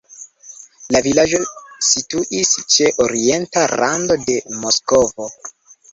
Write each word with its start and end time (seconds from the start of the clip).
La 0.95 1.01
vilaĝo 1.07 1.41
situis 1.89 2.53
ĉe 2.77 2.89
orienta 3.07 3.67
rando 3.75 4.19
de 4.27 4.39
Moskvo. 4.65 5.29